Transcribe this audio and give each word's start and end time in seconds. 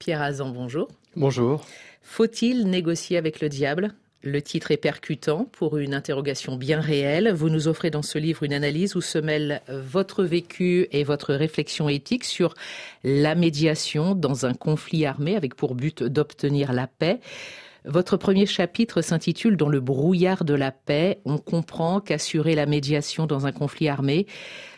Pierre 0.00 0.22
Azan, 0.22 0.48
bonjour. 0.48 0.88
Bonjour. 1.14 1.66
Faut-il 2.00 2.64
négocier 2.64 3.18
avec 3.18 3.40
le 3.40 3.50
diable? 3.50 3.92
Le 4.22 4.40
titre 4.40 4.70
est 4.70 4.78
percutant 4.78 5.44
pour 5.52 5.76
une 5.76 5.92
interrogation 5.92 6.56
bien 6.56 6.80
réelle. 6.80 7.30
Vous 7.34 7.50
nous 7.50 7.68
offrez 7.68 7.90
dans 7.90 8.00
ce 8.00 8.16
livre 8.18 8.42
une 8.42 8.54
analyse 8.54 8.96
où 8.96 9.02
se 9.02 9.18
mêlent 9.18 9.60
votre 9.68 10.24
vécu 10.24 10.88
et 10.90 11.04
votre 11.04 11.34
réflexion 11.34 11.90
éthique 11.90 12.24
sur 12.24 12.54
la 13.04 13.34
médiation 13.34 14.14
dans 14.14 14.46
un 14.46 14.54
conflit 14.54 15.04
armé 15.04 15.36
avec 15.36 15.54
pour 15.54 15.74
but 15.74 16.02
d'obtenir 16.02 16.72
la 16.72 16.86
paix. 16.86 17.20
Votre 17.86 18.18
premier 18.18 18.44
chapitre 18.44 19.00
s'intitule 19.00 19.56
Dans 19.56 19.68
le 19.68 19.80
brouillard 19.80 20.44
de 20.44 20.52
la 20.54 20.70
paix. 20.70 21.20
On 21.24 21.38
comprend 21.38 22.00
qu'assurer 22.00 22.54
la 22.54 22.66
médiation 22.66 23.26
dans 23.26 23.46
un 23.46 23.52
conflit 23.52 23.88
armé, 23.88 24.26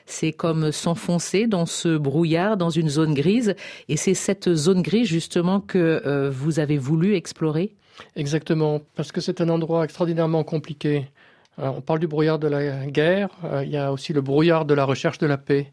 c'est 0.07 0.33
comme 0.33 0.71
s'enfoncer 0.71 1.47
dans 1.49 1.67
ce 1.67 1.97
brouillard, 1.97 2.57
dans 2.57 2.71
une 2.71 2.89
zone 2.89 3.15
grise. 3.15 3.55
Et 3.89 3.97
c'est 3.97 4.15
cette 4.15 4.55
zone 4.55 4.83
grise 4.83 5.09
justement 5.09 5.61
que 5.61 6.03
euh, 6.07 6.31
vous 6.31 6.61
avez 6.61 6.79
voulu 6.79 7.15
explorer? 7.15 7.75
Exactement, 8.17 8.81
parce 8.95 9.11
que 9.11 9.21
c'est 9.21 9.41
un 9.41 9.49
endroit 9.49 9.85
extraordinairement 9.85 10.45
compliqué. 10.45 11.09
Euh, 11.59 11.71
on 11.77 11.81
parle 11.81 11.99
du 11.99 12.07
brouillard 12.07 12.39
de 12.39 12.49
la 12.49 12.87
guerre, 12.87 13.31
euh, 13.45 13.65
il 13.65 13.71
y 13.71 13.77
a 13.77 13.93
aussi 13.93 14.13
le 14.13 14.21
brouillard 14.21 14.65
de 14.65 14.75
la 14.75 14.85
recherche 14.85 15.19
de 15.19 15.27
la 15.27 15.39
paix. 15.39 15.73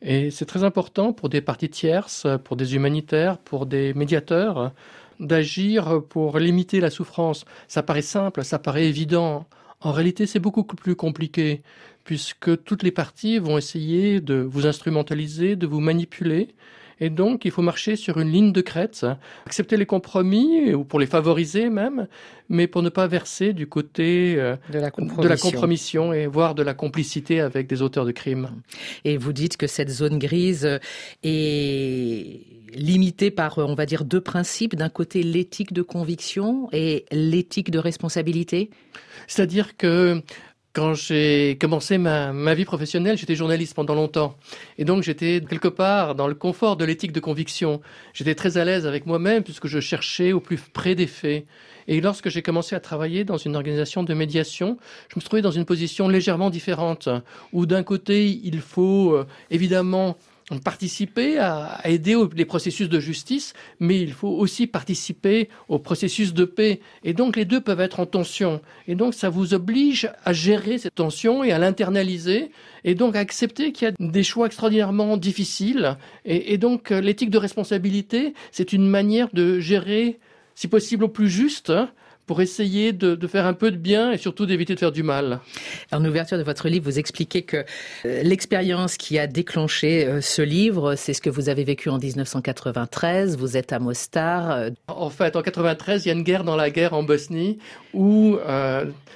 Et 0.00 0.30
c'est 0.30 0.46
très 0.46 0.64
important 0.64 1.12
pour 1.12 1.28
des 1.28 1.40
parties 1.40 1.70
tierces, 1.70 2.26
pour 2.42 2.56
des 2.56 2.74
humanitaires, 2.74 3.38
pour 3.38 3.66
des 3.66 3.94
médiateurs, 3.94 4.72
d'agir 5.22 6.02
pour 6.08 6.38
limiter 6.38 6.80
la 6.80 6.90
souffrance. 6.90 7.44
Ça 7.68 7.82
paraît 7.82 8.02
simple, 8.02 8.44
ça 8.44 8.58
paraît 8.58 8.86
évident. 8.86 9.46
En 9.80 9.92
réalité, 9.92 10.26
c'est 10.26 10.38
beaucoup 10.38 10.64
plus 10.64 10.94
compliqué, 10.94 11.62
puisque 12.04 12.62
toutes 12.64 12.82
les 12.82 12.92
parties 12.92 13.38
vont 13.38 13.58
essayer 13.58 14.20
de 14.20 14.34
vous 14.34 14.66
instrumentaliser, 14.66 15.56
de 15.56 15.66
vous 15.66 15.80
manipuler, 15.80 16.54
et 17.02 17.10
donc, 17.10 17.44
il 17.44 17.50
faut 17.50 17.62
marcher 17.62 17.96
sur 17.96 18.20
une 18.20 18.30
ligne 18.30 18.52
de 18.52 18.60
crête, 18.60 19.04
accepter 19.44 19.76
les 19.76 19.86
compromis, 19.86 20.72
ou 20.72 20.84
pour 20.84 21.00
les 21.00 21.06
favoriser 21.06 21.68
même, 21.68 22.06
mais 22.48 22.68
pour 22.68 22.80
ne 22.80 22.90
pas 22.90 23.08
verser 23.08 23.52
du 23.52 23.66
côté 23.66 24.36
euh, 24.38 24.54
de, 24.72 24.78
la 24.78 24.92
compromission. 24.92 26.12
et 26.12 26.28
voire 26.28 26.54
de 26.54 26.62
la 26.62 26.74
complicité 26.74 27.40
avec 27.40 27.66
des 27.66 27.82
auteurs 27.82 28.04
de 28.04 28.12
crimes. 28.12 28.50
Et 29.04 29.16
vous 29.16 29.32
dites 29.32 29.56
que 29.56 29.66
cette 29.66 29.90
zone 29.90 30.20
grise 30.20 30.78
est 31.24 32.40
limitée 32.72 33.32
par, 33.32 33.58
on 33.58 33.74
va 33.74 33.84
dire, 33.84 34.04
deux 34.04 34.20
principes. 34.20 34.76
D'un 34.76 34.88
côté, 34.88 35.24
l'éthique 35.24 35.72
de 35.72 35.82
conviction 35.82 36.68
et 36.70 37.04
l'éthique 37.10 37.72
de 37.72 37.80
responsabilité. 37.80 38.70
C'est-à-dire 39.26 39.76
que 39.76 40.22
quand 40.72 40.94
j'ai 40.94 41.58
commencé 41.60 41.98
ma, 41.98 42.54
vie 42.54 42.64
professionnelle, 42.64 43.18
j'étais 43.18 43.34
journaliste 43.34 43.74
pendant 43.74 43.94
longtemps. 43.94 44.36
Et 44.78 44.84
donc 44.84 45.02
j'étais 45.02 45.42
quelque 45.46 45.68
part 45.68 46.14
dans 46.14 46.26
le 46.26 46.34
confort 46.34 46.76
de 46.76 46.84
l'éthique 46.84 47.12
de 47.12 47.20
conviction. 47.20 47.80
J'étais 48.14 48.34
très 48.34 48.56
à 48.56 48.64
l'aise 48.64 48.86
avec 48.86 49.04
moi-même 49.04 49.42
puisque 49.42 49.66
je 49.66 49.80
cherchais 49.80 50.32
au 50.32 50.40
plus 50.40 50.58
près 50.72 50.94
des 50.94 51.06
faits. 51.06 51.44
Et 51.88 52.00
lorsque 52.00 52.28
j'ai 52.28 52.42
commencé 52.42 52.74
à 52.74 52.80
travailler 52.80 53.24
dans 53.24 53.36
une 53.36 53.56
organisation 53.56 54.02
de 54.02 54.14
médiation, 54.14 54.78
je 55.08 55.16
me 55.16 55.20
suis 55.20 55.28
trouvé 55.28 55.42
dans 55.42 55.50
une 55.50 55.64
position 55.64 56.08
légèrement 56.08 56.48
différente, 56.48 57.08
où 57.52 57.66
d'un 57.66 57.82
côté, 57.82 58.28
il 58.28 58.60
faut 58.60 59.14
euh, 59.14 59.26
évidemment 59.50 60.16
participer 60.60 61.38
à, 61.38 61.80
aider 61.84 62.16
les 62.34 62.44
processus 62.44 62.88
de 62.88 63.00
justice, 63.00 63.54
mais 63.80 64.00
il 64.00 64.12
faut 64.12 64.28
aussi 64.28 64.66
participer 64.66 65.48
au 65.68 65.78
processus 65.78 66.34
de 66.34 66.44
paix. 66.44 66.80
Et 67.04 67.12
donc 67.12 67.36
les 67.36 67.44
deux 67.44 67.60
peuvent 67.60 67.80
être 67.80 68.00
en 68.00 68.06
tension. 68.06 68.60
Et 68.88 68.94
donc 68.94 69.14
ça 69.14 69.28
vous 69.28 69.54
oblige 69.54 70.10
à 70.24 70.32
gérer 70.32 70.78
cette 70.78 70.94
tension 70.94 71.44
et 71.44 71.52
à 71.52 71.58
l'internaliser, 71.58 72.50
et 72.84 72.94
donc 72.94 73.16
à 73.16 73.20
accepter 73.20 73.72
qu'il 73.72 73.88
y 73.88 73.90
a 73.90 73.94
des 73.98 74.22
choix 74.22 74.46
extraordinairement 74.46 75.16
difficiles. 75.16 75.96
Et, 76.24 76.58
donc 76.58 76.90
euh, 76.90 77.00
l'éthique 77.00 77.30
de 77.30 77.38
responsabilité, 77.38 78.34
c'est 78.50 78.72
une 78.72 78.88
manière 78.88 79.28
de 79.32 79.60
gérer, 79.60 80.18
si 80.54 80.68
possible 80.68 81.04
au 81.04 81.08
plus 81.08 81.28
juste, 81.28 81.72
pour 82.32 82.40
essayer 82.40 82.94
de, 82.94 83.26
faire 83.26 83.44
un 83.44 83.52
peu 83.52 83.70
de 83.70 83.76
bien 83.76 84.10
et 84.10 84.16
surtout 84.16 84.46
d'éviter 84.46 84.74
de 84.74 84.78
faire 84.78 84.90
du 84.90 85.02
mal. 85.02 85.40
En 85.92 86.02
ouverture 86.02 86.38
de 86.38 86.42
votre 86.42 86.66
livre, 86.68 86.86
vous 86.86 86.98
expliquez 86.98 87.42
que 87.42 87.58
euh, 88.06 88.22
l'expérience 88.22 88.96
qui 88.96 89.18
a 89.18 89.26
déclenché 89.26 90.06
euh, 90.06 90.22
ce 90.22 90.40
livre, 90.40 90.94
c'est 90.94 91.12
ce 91.12 91.20
que 91.20 91.28
vous 91.28 91.50
avez 91.50 91.62
vécu 91.62 91.90
en 91.90 91.98
1993. 91.98 93.36
Vous 93.36 93.58
êtes 93.58 93.74
à 93.74 93.78
Mostar. 93.80 94.50
Euh. 94.50 94.70
En 94.88 95.10
fait, 95.10 95.36
en 95.36 95.42
93, 95.42 96.06
il 96.06 96.08
y 96.08 96.10
a 96.10 96.14
une 96.14 96.22
guerre 96.22 96.44
dans 96.44 96.56
la 96.56 96.70
guerre 96.70 96.94
en 96.94 97.02
Bosnie 97.02 97.58
où, 97.92 98.38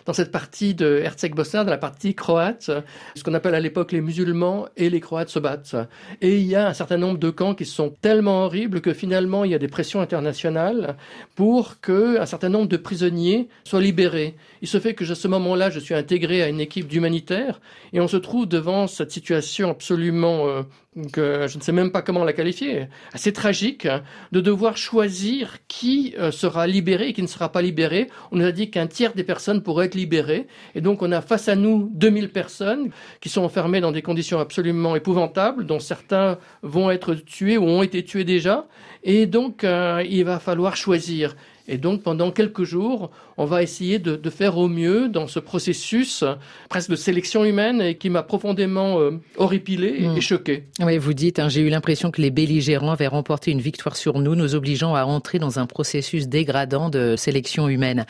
dans 0.05 0.13
cette 0.13 0.31
partie 0.31 0.75
de 0.75 1.01
Herzeg-Bosna, 1.03 1.65
dans 1.65 1.71
la 1.71 1.79
partie 1.79 2.15
croate, 2.15 2.71
ce 3.15 3.23
qu'on 3.25 3.33
appelle 3.33 3.55
à 3.55 3.61
l'époque 3.61 3.93
les 3.93 4.03
musulmans 4.03 4.67
et 4.77 4.91
les 4.91 5.01
croates 5.01 5.31
se 5.31 5.39
battent. 5.39 5.77
Et 6.21 6.37
il 6.37 6.47
y 6.47 6.55
a 6.55 6.69
un 6.69 6.75
certain 6.75 6.99
nombre 6.99 7.19
de 7.19 7.31
camps 7.31 7.55
qui 7.55 7.65
sont 7.65 7.95
tellement 8.03 8.45
horribles 8.45 8.83
que 8.83 8.93
finalement, 8.93 9.45
il 9.45 9.53
y 9.53 9.55
a 9.55 9.59
des 9.59 9.69
pressions 9.69 10.03
internationales 10.03 10.97
pour 11.35 11.81
que 11.81 12.21
un 12.21 12.27
certain 12.27 12.51
nombre 12.51 12.69
de 12.69 12.77
prisonniers 12.77 13.06
prisonniers 13.07 13.49
soient 13.65 13.81
libérés. 13.81 14.35
Il 14.63 14.69
se 14.69 14.81
fait 14.81 14.95
que 14.95 15.11
à 15.11 15.15
ce 15.15 15.29
moment-là, 15.29 15.71
je 15.71 15.79
suis 15.79 15.95
intégré 15.95 16.43
à 16.43 16.49
une 16.49 16.61
équipe 16.61 16.89
d'humanitaires 16.89 17.61
et 17.93 18.01
on 18.01 18.09
se 18.09 18.17
trouve 18.17 18.47
devant 18.47 18.87
cette 18.87 19.11
situation 19.11 19.71
absolument 19.71 20.49
euh, 20.49 20.63
que 21.13 21.47
je 21.47 21.59
ne 21.59 21.63
sais 21.63 21.73
même 21.73 21.93
pas 21.93 22.03
comment 22.03 22.25
la 22.25 22.33
qualifier, 22.33 22.89
assez 23.13 23.33
tragique, 23.33 23.87
hein, 23.87 24.03
de 24.33 24.41
devoir 24.41 24.77
choisir 24.77 25.59
qui 25.69 26.15
euh, 26.19 26.31
sera 26.31 26.67
libéré 26.67 27.09
et 27.09 27.13
qui 27.13 27.23
ne 27.23 27.27
sera 27.27 27.53
pas 27.53 27.63
libéré. 27.63 28.09
On 28.33 28.37
nous 28.37 28.45
a 28.45 28.53
dit 28.53 28.71
qu'un 28.71 28.87
tiers 28.87 29.13
des 29.13 29.25
personnes 29.25 29.63
pourraient 29.63 29.87
être 29.87 29.95
libérées 29.95 30.47
et 30.75 30.81
donc 30.81 31.03
on 31.03 31.13
a 31.13 31.21
face 31.21 31.49
à 31.49 31.55
nous 31.55 31.91
2000 31.93 32.31
personnes 32.31 32.91
qui 33.21 33.29
sont 33.29 33.43
enfermées 33.43 33.81
dans 33.81 33.93
des 33.93 34.03
conditions 34.03 34.41
absolument 34.41 34.97
épouvantables, 34.97 35.67
dont 35.67 35.81
certains 35.81 36.39
vont 36.63 36.91
être 36.91 37.15
tués 37.15 37.59
ou 37.59 37.65
ont 37.65 37.83
été 37.83 38.05
tués 38.05 38.25
déjà. 38.25 38.67
Et 39.05 39.27
donc 39.27 39.65
euh, 39.65 40.03
il 40.09 40.25
va 40.25 40.39
falloir 40.41 40.77
choisir. 40.77 41.37
Et 41.69 41.79
donc, 41.79 42.03
pendant 42.03 42.31
quelques 42.31 42.65
jours, 42.65 43.11
on 43.39 43.45
va 43.45 43.63
essayer 43.63 43.99
de, 43.99 44.17
de, 44.17 44.31
faire 44.31 44.57
au 44.57 44.69
mieux 44.69 45.09
dans 45.09 45.27
ce 45.27 45.39
processus 45.39 46.25
presque 46.69 46.91
de 46.91 46.97
sélection 46.97 47.45
humaine 47.45 47.81
et 47.81 47.97
qui 47.97 48.09
m'a 48.09 48.23
profondément 48.23 49.01
euh, 49.01 49.13
horripilé 49.37 49.97
et, 49.99 50.09
hmm. 50.09 50.21
choqué. 50.21 50.65
Oui, 50.81 50.97
vous 50.99 51.13
dites, 51.13 51.39
hein, 51.39 51.49
j'ai 51.49 51.61
eu 51.61 51.69
l'impression 51.69 52.11
que 52.11 52.23
les 52.23 52.31
belligérants 52.31 52.93
avaient 52.93 53.07
remporté 53.07 53.51
une 53.51 53.61
victoire 53.61 53.97
sur 53.97 54.21
nous, 54.21 54.35
nous 54.35 54.55
obligeant 54.55 54.95
à 54.95 55.05
entrer 55.05 55.39
dans 55.39 55.59
un 55.59 55.67
processus 55.67 56.29
dégradant 56.29 56.89
de 56.89 57.17
sélection 57.17 57.69
humaine. 57.69 58.07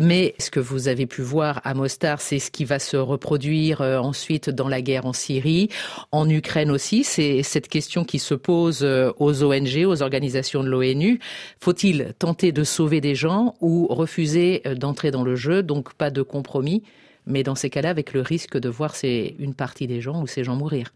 Mais 0.00 0.34
ce 0.38 0.50
que 0.50 0.60
vous 0.60 0.88
avez 0.88 1.06
pu 1.06 1.22
voir 1.22 1.60
à 1.64 1.74
Mostar, 1.74 2.20
c'est 2.20 2.38
ce 2.38 2.50
qui 2.50 2.64
va 2.64 2.78
se 2.78 2.96
reproduire 2.96 3.80
euh, 3.80 3.98
ensuite 3.98 4.50
dans 4.50 4.68
la 4.68 4.80
guerre 4.82 5.06
en 5.06 5.12
Syrie, 5.12 5.68
en 6.12 6.28
Ukraine 6.28 6.70
aussi. 6.70 7.04
C'est 7.04 7.42
cette 7.42 7.68
question 7.68 8.04
qui 8.04 8.18
se 8.18 8.34
pose 8.34 8.80
euh, 8.82 9.12
aux 9.18 9.42
ONG, 9.42 9.84
aux 9.86 10.02
organisations 10.02 10.62
de 10.62 10.68
l'ONU. 10.68 11.18
Faut-il 11.60 12.14
tenter 12.18 12.52
de 12.52 12.64
sauver 12.64 12.83
des 12.88 13.14
gens 13.14 13.54
ou 13.60 13.86
refuser 13.88 14.62
euh, 14.66 14.74
d'entrer 14.74 15.10
dans 15.10 15.22
le 15.22 15.36
jeu, 15.36 15.62
donc 15.62 15.94
pas 15.94 16.10
de 16.10 16.22
compromis. 16.22 16.82
Mais 17.26 17.42
dans 17.42 17.54
ces 17.54 17.70
cas-là, 17.70 17.88
avec 17.88 18.12
le 18.12 18.20
risque 18.20 18.58
de 18.58 18.68
voir 18.68 18.94
c'est 18.94 19.34
une 19.38 19.54
partie 19.54 19.86
des 19.86 20.00
gens 20.00 20.22
ou 20.22 20.26
ces 20.26 20.44
gens 20.44 20.56
mourir. 20.56 20.92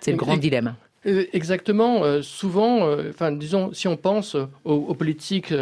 C'est 0.00 0.10
le 0.10 0.18
grand 0.18 0.36
dilemme. 0.36 0.74
Euh, 1.06 1.24
exactement. 1.32 2.04
Euh, 2.04 2.20
souvent, 2.20 2.86
enfin, 3.08 3.32
disons, 3.32 3.72
si 3.72 3.88
on 3.88 3.96
pense 3.96 4.36
aux, 4.64 4.94
politiques, 4.94 5.54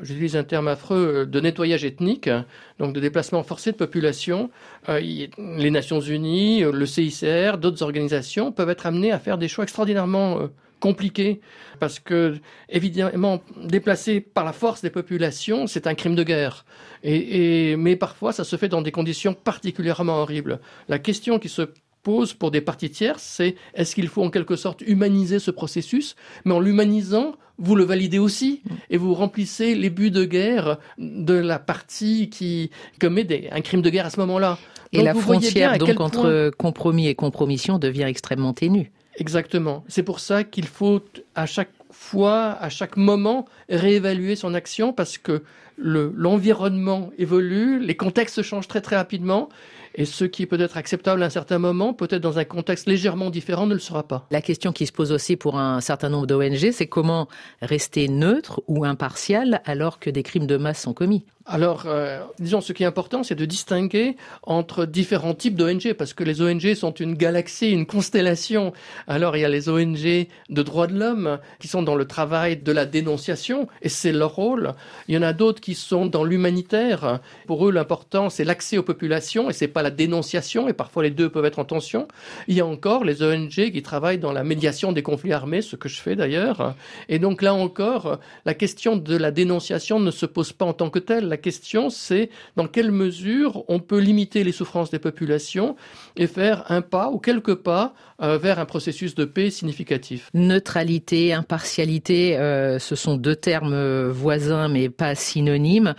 j'utilise 0.00 0.36
un 0.36 0.44
terme 0.44 0.68
affreux, 0.68 1.26
de 1.26 1.40
nettoyage 1.40 1.84
ethnique, 1.84 2.30
donc 2.78 2.94
de 2.94 3.00
déplacement 3.00 3.42
forcé 3.42 3.72
de 3.72 3.76
population, 3.76 4.50
les 4.88 5.70
Nations 5.70 6.00
Unies, 6.00 6.60
le 6.62 6.86
CICR, 6.86 7.58
d'autres 7.58 7.82
organisations 7.82 8.52
peuvent 8.52 8.70
être 8.70 8.86
amenées 8.86 9.12
à 9.12 9.18
faire 9.18 9.36
des 9.36 9.48
choix 9.48 9.64
extraordinairement 9.64 10.48
compliqué 10.82 11.40
parce 11.78 12.00
que 12.00 12.34
évidemment 12.68 13.40
déplacer 13.56 14.20
par 14.20 14.44
la 14.44 14.52
force 14.52 14.82
des 14.82 14.90
populations 14.90 15.68
c'est 15.68 15.86
un 15.86 15.94
crime 15.94 16.16
de 16.16 16.24
guerre 16.24 16.66
et, 17.04 17.76
mais 17.76 17.94
parfois 17.94 18.32
ça 18.32 18.42
se 18.42 18.56
fait 18.56 18.68
dans 18.68 18.82
des 18.82 18.90
conditions 18.90 19.32
particulièrement 19.32 20.16
horribles 20.22 20.58
la 20.88 20.98
question 20.98 21.38
qui 21.38 21.48
se 21.48 21.62
pose 22.02 22.34
pour 22.34 22.50
des 22.50 22.60
parties 22.60 22.90
tierces 22.90 23.22
c'est 23.22 23.54
est-ce 23.74 23.94
qu'il 23.94 24.08
faut 24.08 24.24
en 24.24 24.30
quelque 24.30 24.56
sorte 24.56 24.80
humaniser 24.80 25.38
ce 25.38 25.52
processus? 25.52 26.16
Mais 26.44 26.52
en 26.52 26.58
l'humanisant 26.58 27.36
vous 27.58 27.76
le 27.76 27.84
validez 27.84 28.18
aussi 28.18 28.62
et 28.90 28.96
vous 28.96 29.14
remplissez 29.14 29.76
les 29.76 29.90
buts 29.90 30.10
de 30.10 30.24
guerre 30.24 30.78
de 30.98 31.34
la 31.34 31.60
partie 31.60 32.28
qui 32.28 32.70
commet 33.00 33.22
des, 33.22 33.48
un 33.52 33.60
crime 33.60 33.82
de 33.82 33.90
guerre 33.90 34.06
à 34.06 34.10
ce 34.10 34.18
moment-là. 34.18 34.58
Et 34.92 35.02
la 35.02 35.14
frontière 35.14 35.78
donc 35.78 36.00
entre 36.00 36.50
compromis 36.58 37.06
et 37.06 37.14
compromission 37.14 37.78
devient 37.78 38.08
extrêmement 38.08 38.52
ténue. 38.52 38.90
Exactement. 39.16 39.84
C'est 39.88 40.02
pour 40.02 40.20
ça 40.20 40.44
qu'il 40.44 40.66
faut 40.66 41.02
à 41.34 41.46
chaque 41.46 41.70
fois, 41.90 42.52
à 42.52 42.68
chaque 42.70 42.96
moment, 42.96 43.46
réévaluer 43.68 44.36
son 44.36 44.54
action 44.54 44.92
parce 44.92 45.18
que 45.18 45.42
l'environnement 45.78 47.10
évolue, 47.18 47.78
les 47.80 47.96
contextes 47.96 48.42
changent 48.42 48.68
très 48.68 48.80
très 48.80 48.96
rapidement 48.96 49.48
et 49.94 50.04
ce 50.04 50.24
qui 50.24 50.46
peut 50.46 50.60
être 50.60 50.76
acceptable 50.76 51.22
à 51.22 51.26
un 51.26 51.30
certain 51.30 51.58
moment, 51.58 51.92
peut-être 51.92 52.22
dans 52.22 52.38
un 52.38 52.44
contexte 52.44 52.86
légèrement 52.86 53.30
différent, 53.30 53.66
ne 53.66 53.74
le 53.74 53.80
sera 53.80 54.02
pas. 54.02 54.26
La 54.30 54.40
question 54.40 54.72
qui 54.72 54.86
se 54.86 54.92
pose 54.92 55.12
aussi 55.12 55.36
pour 55.36 55.58
un 55.58 55.80
certain 55.80 56.08
nombre 56.08 56.26
d'ONG, 56.26 56.70
c'est 56.72 56.86
comment 56.86 57.28
rester 57.60 58.08
neutre 58.08 58.62
ou 58.68 58.84
impartial 58.84 59.60
alors 59.66 59.98
que 59.98 60.08
des 60.08 60.22
crimes 60.22 60.46
de 60.46 60.56
masse 60.56 60.80
sont 60.80 60.94
commis? 60.94 61.24
Alors, 61.44 61.84
euh, 61.86 62.20
disons, 62.38 62.60
ce 62.60 62.72
qui 62.72 62.84
est 62.84 62.86
important, 62.86 63.24
c'est 63.24 63.34
de 63.34 63.44
distinguer 63.44 64.16
entre 64.44 64.86
différents 64.86 65.34
types 65.34 65.56
d'ONG, 65.56 65.92
parce 65.94 66.14
que 66.14 66.22
les 66.22 66.40
ONG 66.40 66.74
sont 66.74 66.92
une 66.92 67.14
galaxie, 67.14 67.70
une 67.70 67.84
constellation. 67.84 68.72
Alors, 69.08 69.36
il 69.36 69.40
y 69.40 69.44
a 69.44 69.48
les 69.48 69.68
ONG 69.68 70.28
de 70.50 70.62
droits 70.62 70.86
de 70.86 70.96
l'homme 70.96 71.40
qui 71.58 71.66
sont 71.66 71.82
dans 71.82 71.96
le 71.96 72.04
travail 72.04 72.58
de 72.58 72.70
la 72.70 72.86
dénonciation, 72.86 73.66
et 73.82 73.88
c'est 73.88 74.12
leur 74.12 74.36
rôle. 74.36 74.74
Il 75.08 75.16
y 75.16 75.18
en 75.18 75.22
a 75.22 75.32
d'autres 75.32 75.60
qui 75.60 75.74
sont 75.74 76.06
dans 76.06 76.22
l'humanitaire. 76.22 77.20
Pour 77.46 77.68
eux, 77.68 77.72
l'important, 77.72 78.30
c'est 78.30 78.44
l'accès 78.44 78.78
aux 78.78 78.84
populations, 78.84 79.50
et 79.50 79.52
c'est 79.52 79.68
pas 79.68 79.82
la 79.82 79.90
dénonciation, 79.90 80.68
et 80.68 80.72
parfois 80.72 81.02
les 81.02 81.10
deux 81.10 81.28
peuvent 81.28 81.44
être 81.44 81.58
en 81.58 81.64
tension. 81.64 82.06
Il 82.46 82.54
y 82.54 82.60
a 82.60 82.66
encore 82.66 83.04
les 83.04 83.20
ONG 83.20 83.50
qui 83.50 83.82
travaillent 83.82 84.18
dans 84.18 84.32
la 84.32 84.44
médiation 84.44 84.92
des 84.92 85.02
conflits 85.02 85.32
armés, 85.32 85.62
ce 85.62 85.74
que 85.74 85.88
je 85.88 86.00
fais 86.00 86.14
d'ailleurs. 86.14 86.76
Et 87.08 87.18
donc 87.18 87.42
là 87.42 87.52
encore, 87.52 88.20
la 88.44 88.54
question 88.54 88.96
de 88.96 89.16
la 89.16 89.32
dénonciation 89.32 89.98
ne 89.98 90.12
se 90.12 90.26
pose 90.26 90.52
pas 90.52 90.66
en 90.66 90.72
tant 90.72 90.88
que 90.88 91.00
telle 91.00 91.31
la 91.32 91.38
question, 91.38 91.88
c'est 91.88 92.28
dans 92.56 92.68
quelle 92.68 92.92
mesure 92.92 93.64
on 93.68 93.80
peut 93.80 93.98
limiter 93.98 94.44
les 94.44 94.52
souffrances 94.52 94.90
des 94.90 94.98
populations 94.98 95.76
et 96.14 96.26
faire 96.26 96.70
un 96.70 96.82
pas 96.82 97.10
ou 97.10 97.18
quelques 97.18 97.54
pas 97.54 97.94
euh, 98.22 98.36
vers 98.36 98.58
un 98.58 98.66
processus 98.66 99.14
de 99.14 99.24
paix 99.24 99.50
significatif. 99.50 100.28
Neutralité, 100.34 101.32
impartialité, 101.32 102.36
euh, 102.36 102.78
ce 102.78 102.94
sont 102.94 103.16
deux 103.16 103.34
termes 103.34 103.72
euh, 103.72 104.12
voisins 104.12 104.68
mais 104.68 104.90
pas 104.90 105.14
synonymes. 105.14 105.94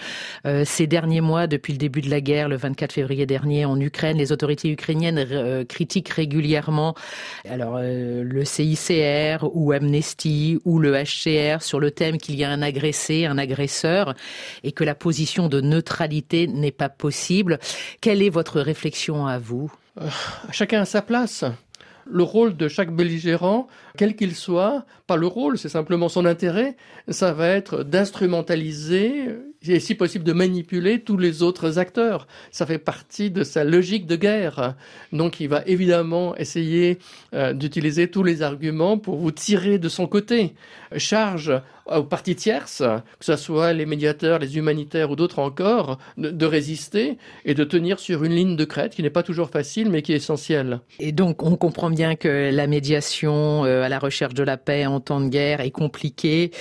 ces 0.66 0.86
derniers 0.86 1.22
mois, 1.22 1.48
depuis 1.48 1.74
le 1.74 1.80
début 1.80 2.02
de 2.02 2.12
la 2.12 2.22
guerre, 2.22 2.48
le 2.48 2.56
24 2.56 2.94
février 2.94 3.26
dernier 3.26 3.66
en 3.66 3.80
Ukraine, 3.80 4.18
les 4.18 4.32
autorités 4.32 4.70
ukrainiennes 4.70 5.66
critiquent 5.66 6.10
régulièrement 6.10 6.94
alors 7.50 7.80
le 7.82 8.46
CICR 8.46 9.44
ou 9.54 9.72
Amnesty 9.72 10.60
ou 10.64 10.78
le 10.80 10.94
HCR 10.94 11.62
sur 11.62 11.80
le 11.80 11.90
thème 11.90 12.18
qu'il 12.18 12.36
y 12.36 12.44
a 12.44 12.52
un 12.52 12.62
agressé, 12.62 13.26
un 13.26 13.38
agresseur 13.38 14.14
et 14.64 14.72
que 14.72 14.84
la 14.84 14.96
position 14.96 15.23
de 15.50 15.62
neutralité 15.62 16.48
n'est 16.48 16.72
pas 16.72 16.90
possible. 16.90 17.60
Quelle 18.02 18.22
est 18.22 18.30
votre 18.30 18.60
réflexion 18.62 19.26
à 19.26 19.40
vous? 19.40 19.72
Euh, 20.02 20.08
Chacun 20.52 20.82
a 20.82 20.86
sa 20.86 21.02
place. 21.02 21.46
Le 22.06 22.24
rôle 22.24 22.58
de 22.58 22.68
chaque 22.68 22.94
belligérant, 22.94 23.68
quel 23.98 24.18
qu'il 24.18 24.36
soit, 24.36 24.86
pas 25.08 25.16
le 25.16 25.28
rôle, 25.28 25.58
c'est 25.58 25.70
simplement 25.70 26.10
son 26.10 26.26
intérêt, 26.26 26.76
ça 27.08 27.32
va 27.32 27.48
être 27.48 27.84
d'instrumentaliser 27.84 29.30
et 29.66 29.80
si 29.80 29.96
possible 29.96 30.26
de 30.26 30.34
manipuler 30.34 31.00
tous 31.00 31.18
les 31.18 31.44
autres 31.44 31.80
acteurs. 31.80 32.28
Ça 32.52 32.66
fait 32.66 32.78
partie 32.78 33.32
de 33.32 33.44
sa 33.44 33.64
logique 33.64 34.06
de 34.06 34.18
guerre. 34.18 34.76
Donc 35.14 35.40
il 35.40 35.48
va 35.48 35.64
évidemment 35.66 36.36
essayer 36.36 37.00
euh, 37.34 37.54
d'utiliser 37.54 38.10
tous 38.10 38.24
les 38.24 38.42
arguments 38.42 38.98
pour 38.98 39.16
vous 39.16 39.32
tirer 39.32 39.80
de 39.80 39.88
son 39.88 40.08
côté. 40.08 40.56
Charge 40.98 41.54
aux 41.86 42.04
parties 42.04 42.36
tierces, 42.36 42.84
que 43.20 43.26
ce 43.26 43.36
soit 43.36 43.74
les 43.74 43.86
médiateurs, 43.86 44.40
les 44.40 44.58
humanitaires 44.58 45.12
ou 45.12 45.16
d'autres 45.16 45.40
encore, 45.40 45.98
de, 46.18 46.46
résister 46.46 47.18
et 47.46 47.54
de 47.54 47.64
tenir 47.64 48.00
sur 48.00 48.24
une 48.24 48.34
ligne 48.34 48.56
de 48.56 48.66
crête 48.66 48.96
qui 48.96 49.02
n'est 49.02 49.10
pas 49.10 49.24
toujours 49.24 49.50
facile 49.50 49.90
mais 49.90 50.02
qui 50.02 50.14
est 50.14 50.18
essentielle. 50.18 50.82
Et 51.00 51.12
donc 51.12 51.44
on 51.44 51.56
comprend 51.56 51.90
bien 51.90 52.16
que 52.16 52.52
la 52.54 52.68
médiation 52.68 53.66
euh, 53.66 53.84
à 53.84 53.90
la 53.90 54.00
recherche 54.00 54.34
de 54.34 54.44
la 54.44 54.58
paix 54.58 54.86
en 54.86 55.00
temps 55.00 55.22
de 55.22 55.30
guerre 55.30 55.62
est 55.62 55.72
compliquée, 55.72 56.52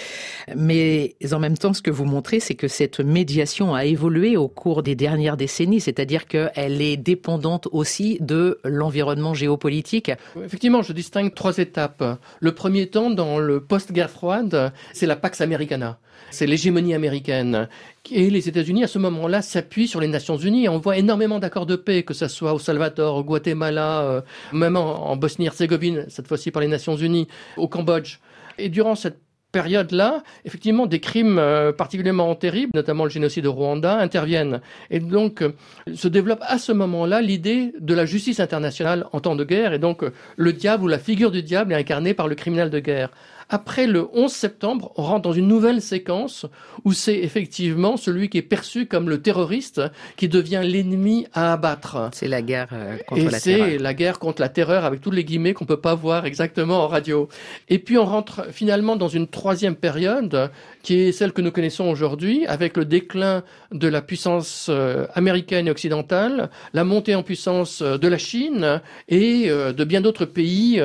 mais 0.56 1.14
en 1.32 1.38
même 1.38 1.58
temps 1.58 1.72
ce 1.72 1.82
que 1.82 1.90
vous 1.90 2.04
montrez 2.04 2.40
c'est 2.40 2.54
que 2.54 2.68
cette 2.68 3.00
médiation 3.00 3.74
a 3.74 3.84
évolué 3.84 4.36
au 4.36 4.48
cours 4.48 4.82
des 4.82 4.94
dernières 4.94 5.36
décennies, 5.36 5.80
c'est-à-dire 5.80 6.26
qu'elle 6.26 6.80
est 6.80 6.96
dépendante 6.96 7.68
aussi 7.72 8.18
de 8.20 8.58
l'environnement 8.64 9.34
géopolitique. 9.34 10.10
Effectivement, 10.42 10.82
je 10.82 10.92
distingue 10.92 11.34
trois 11.34 11.58
étapes. 11.58 12.04
Le 12.40 12.52
premier 12.54 12.88
temps, 12.88 13.10
dans 13.10 13.38
le 13.38 13.60
post-guerre 13.60 14.10
froide, 14.10 14.72
c'est 14.92 15.06
la 15.06 15.11
Pax 15.16 15.40
Americana. 15.40 15.98
C'est 16.30 16.46
l'hégémonie 16.46 16.94
américaine. 16.94 17.68
Et 18.10 18.30
les 18.30 18.48
États-Unis, 18.48 18.84
à 18.84 18.88
ce 18.88 18.98
moment-là, 18.98 19.42
s'appuient 19.42 19.86
sur 19.88 20.00
les 20.00 20.08
Nations 20.08 20.36
Unies. 20.36 20.68
On 20.68 20.78
voit 20.78 20.96
énormément 20.96 21.38
d'accords 21.38 21.66
de 21.66 21.76
paix, 21.76 22.02
que 22.02 22.14
ce 22.14 22.28
soit 22.28 22.54
au 22.54 22.58
Salvador, 22.58 23.16
au 23.16 23.24
Guatemala, 23.24 24.02
euh, 24.02 24.20
même 24.52 24.76
en, 24.76 25.16
Bosnie-Herzégovine, 25.16 26.06
cette 26.08 26.26
fois-ci 26.26 26.50
par 26.50 26.62
les 26.62 26.68
Nations 26.68 26.96
Unies, 26.96 27.28
au 27.56 27.68
Cambodge. 27.68 28.18
Et 28.58 28.68
durant 28.68 28.94
cette 28.94 29.18
période-là, 29.52 30.22
effectivement, 30.46 30.86
des 30.86 31.00
crimes 31.00 31.38
euh, 31.38 31.72
particulièrement 31.72 32.34
terribles, 32.34 32.72
notamment 32.74 33.04
le 33.04 33.10
génocide 33.10 33.46
au 33.46 33.52
Rwanda, 33.52 33.98
interviennent. 33.98 34.62
Et 34.90 34.98
donc, 34.98 35.42
euh, 35.42 35.52
se 35.94 36.08
développe 36.08 36.40
à 36.42 36.58
ce 36.58 36.72
moment-là 36.72 37.20
l'idée 37.20 37.74
de 37.78 37.94
la 37.94 38.06
justice 38.06 38.40
internationale 38.40 39.06
en 39.12 39.20
temps 39.20 39.36
de 39.36 39.44
guerre. 39.44 39.74
Et 39.74 39.78
donc, 39.78 40.02
le 40.36 40.52
diable 40.52 40.84
ou 40.84 40.88
la 40.88 40.98
figure 40.98 41.30
du 41.30 41.42
diable 41.42 41.74
est 41.74 41.76
incarnée 41.76 42.14
par 42.14 42.26
le 42.26 42.34
criminel 42.34 42.70
de 42.70 42.80
guerre 42.80 43.10
après 43.52 43.86
le 43.86 44.08
11 44.14 44.32
septembre, 44.32 44.92
on 44.96 45.02
rentre 45.02 45.22
dans 45.22 45.34
une 45.34 45.46
nouvelle 45.46 45.82
séquence 45.82 46.46
où 46.84 46.94
c'est 46.94 47.18
effectivement 47.18 47.98
celui 47.98 48.30
qui 48.30 48.38
est 48.38 48.42
perçu 48.42 48.86
comme 48.86 49.10
le 49.10 49.20
terroriste 49.20 49.82
qui 50.16 50.30
devient 50.30 50.62
l'ennemi 50.64 51.26
à 51.34 51.52
abattre. 51.52 52.08
C'est 52.14 52.28
la 52.28 52.40
guerre 52.40 52.70
euh, 52.72 52.96
contre 53.06 53.30
la 53.30 53.40
terreur. 53.40 53.68
c'est 53.68 53.78
la 53.78 53.92
guerre 53.92 54.18
contre 54.18 54.40
la 54.40 54.48
terreur 54.48 54.86
avec 54.86 55.02
tous 55.02 55.10
les 55.10 55.22
guillemets 55.22 55.52
qu'on 55.52 55.66
peut 55.66 55.80
pas 55.80 55.94
voir 55.94 56.24
exactement 56.24 56.84
en 56.84 56.88
radio. 56.88 57.28
Et 57.68 57.78
puis 57.78 57.98
on 57.98 58.06
rentre 58.06 58.46
finalement 58.50 58.96
dans 58.96 59.08
une 59.08 59.28
troisième 59.28 59.76
période 59.76 60.50
qui 60.82 61.00
est 61.00 61.12
celle 61.12 61.32
que 61.32 61.42
nous 61.42 61.50
connaissons 61.50 61.84
aujourd'hui 61.84 62.46
avec 62.46 62.76
le 62.76 62.84
déclin 62.84 63.42
de 63.70 63.88
la 63.88 64.02
puissance 64.02 64.66
euh, 64.68 65.06
américaine 65.14 65.68
et 65.68 65.70
occidentale, 65.70 66.50
la 66.74 66.84
montée 66.84 67.14
en 67.14 67.22
puissance 67.22 67.82
euh, 67.82 67.98
de 67.98 68.08
la 68.08 68.18
Chine 68.18 68.80
et 69.08 69.48
de 69.48 69.84
bien 69.84 70.00
d'autres 70.00 70.24
pays, 70.24 70.80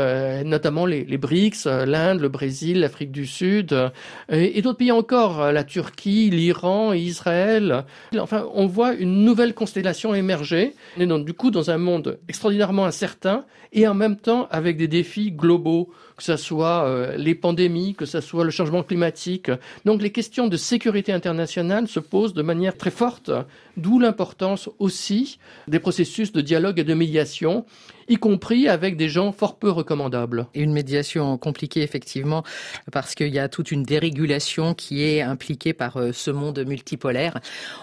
notamment 0.46 0.86
les, 0.86 1.18
BRICS, 1.18 1.66
l'Inde, 1.66 2.20
le 2.20 2.30
Brésil 2.30 2.80
l'Afrique 2.80 3.12
du 3.12 3.26
Sud, 3.26 3.74
euh, 3.74 3.90
et, 4.30 4.62
d'autres 4.62 4.78
pays 4.78 4.92
encore, 4.92 5.42
euh, 5.42 5.52
la 5.52 5.64
Turquie, 5.64 6.30
l'Iran, 6.30 6.94
Israël. 6.94 7.86
Enfin, 8.18 8.48
on 8.54 8.68
voit 8.68 8.94
une 8.94 9.24
nouvelle 9.24 9.54
constellation 9.54 10.14
émerger. 10.14 10.74
On 10.98 11.02
est 11.02 11.08
donc 11.08 11.26
du 11.26 11.34
coup 11.34 11.52
dans 11.52 11.70
un 11.70 11.78
monde 11.78 12.20
extraordinairement 12.28 12.86
incertain 12.86 13.46
et 13.74 13.88
en 13.88 13.94
même 13.94 14.18
temps 14.18 14.48
avec 14.52 14.78
des 14.78 14.88
défis 14.88 15.32
globaux, 15.32 15.90
que 16.18 16.24
ce 16.24 16.36
soit 16.36 16.86
euh, 16.86 17.16
les 17.16 17.36
pandémies, 17.36 17.94
que 17.94 18.06
ce 18.06 18.22
soit 18.22 18.44
le 18.44 18.50
changement 18.50 18.84
climatique. 18.84 19.52
Donc 19.86 20.02
les 20.02 20.12
questions 20.12 20.48
de 20.48 20.58
sécurité 20.58 21.14
internationale 21.14 21.88
se 21.88 22.00
posent 22.00 22.34
de 22.34 22.42
manière 22.42 22.76
très 22.76 22.90
forte, 22.90 23.32
d'où 23.78 24.00
l'importance 24.00 24.68
aussi 24.80 25.38
des 25.68 25.80
processus 25.80 26.32
de 26.32 26.42
dialogue 26.42 26.80
et 26.80 26.84
de 26.84 26.94
médiation, 26.96 27.66
y 28.10 28.16
compris 28.16 28.68
avec 28.68 28.98
des 28.98 29.10
gens 29.10 29.32
fort 29.32 29.58
peu 29.58 29.70
recommandables. 29.70 30.48
Une 30.56 30.74
médiation 30.74 31.38
compliquée, 31.38 31.84
effectivement, 31.84 32.44
parce 32.92 33.14
qu'il 33.14 33.34
y 33.34 33.40
a 33.40 33.48
toute 33.48 33.72
une 33.72 33.84
dérégulation 33.84 34.74
qui 34.74 35.04
est 35.04 35.22
impliquée 35.22 35.74
par 35.74 35.98
euh, 35.98 36.12
ce 36.14 36.32
monde 36.32 36.58
multipolaire. 36.66 37.40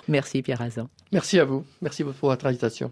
Merci 0.08 0.42
Pierre 0.42 0.60
Azan. 0.60 0.88
Merci 1.12 1.38
à 1.38 1.44
vous. 1.44 1.64
Merci 1.80 2.02
pour 2.02 2.30
votre 2.30 2.46
invitation. 2.46 2.90